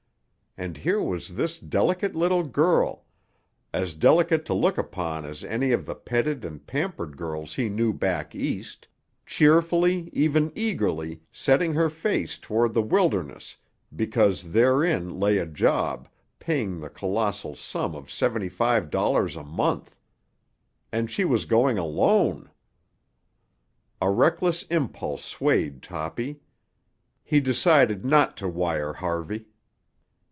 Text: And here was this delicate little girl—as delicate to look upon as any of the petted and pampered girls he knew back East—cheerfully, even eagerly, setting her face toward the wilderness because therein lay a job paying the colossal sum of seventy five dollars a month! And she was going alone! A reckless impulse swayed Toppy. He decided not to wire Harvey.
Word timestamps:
And 0.57 0.75
here 0.75 1.01
was 1.01 1.35
this 1.37 1.59
delicate 1.59 2.13
little 2.13 2.43
girl—as 2.43 3.93
delicate 3.93 4.43
to 4.47 4.53
look 4.53 4.77
upon 4.77 5.23
as 5.23 5.45
any 5.45 5.71
of 5.71 5.85
the 5.85 5.95
petted 5.95 6.43
and 6.43 6.67
pampered 6.67 7.15
girls 7.15 7.55
he 7.55 7.69
knew 7.69 7.93
back 7.93 8.35
East—cheerfully, 8.35 10.09
even 10.11 10.51
eagerly, 10.53 11.21
setting 11.31 11.73
her 11.73 11.89
face 11.89 12.37
toward 12.37 12.73
the 12.73 12.81
wilderness 12.81 13.55
because 13.95 14.51
therein 14.51 15.21
lay 15.21 15.37
a 15.37 15.45
job 15.45 16.09
paying 16.37 16.81
the 16.81 16.89
colossal 16.89 17.55
sum 17.55 17.95
of 17.95 18.11
seventy 18.11 18.49
five 18.49 18.89
dollars 18.89 19.37
a 19.37 19.45
month! 19.45 19.95
And 20.91 21.09
she 21.09 21.23
was 21.23 21.45
going 21.45 21.77
alone! 21.77 22.51
A 24.01 24.09
reckless 24.09 24.63
impulse 24.63 25.23
swayed 25.23 25.81
Toppy. 25.81 26.41
He 27.23 27.39
decided 27.39 28.03
not 28.03 28.35
to 28.35 28.49
wire 28.49 28.91
Harvey. 28.91 29.45